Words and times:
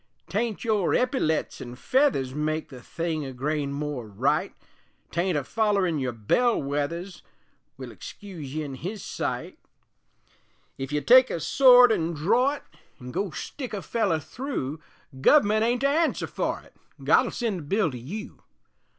'Tain't 0.29 0.63
your 0.63 0.95
eppyletts 0.95 1.61
an' 1.61 1.75
feathers 1.75 2.33
Make 2.33 2.69
the 2.69 2.81
thing 2.81 3.23
a 3.23 3.31
grain 3.31 3.71
more 3.71 4.07
right; 4.07 4.51
'Tain't 5.11 5.37
a 5.37 5.43
follerin' 5.43 5.99
your 5.99 6.11
bell 6.11 6.59
wethers 6.59 7.21
Will 7.77 7.91
excuse 7.91 8.55
ye 8.55 8.63
in 8.63 8.73
His 8.73 9.03
sight; 9.03 9.59
Ef 10.79 10.91
you 10.91 11.01
take 11.01 11.29
a 11.29 11.39
sword 11.39 11.91
an' 11.91 12.13
dror 12.15 12.55
it, 12.55 12.63
An' 12.99 13.11
go 13.11 13.29
stick 13.29 13.75
a 13.75 13.83
feller 13.83 14.17
thru, 14.17 14.79
Guv'ment 15.15 15.61
ain't 15.63 15.81
to 15.81 15.89
answer 15.89 16.25
for 16.25 16.61
it, 16.61 16.73
God'll 17.03 17.29
send 17.29 17.59
the 17.59 17.63
bill 17.65 17.91
to 17.91 17.99
you. 17.99 18.41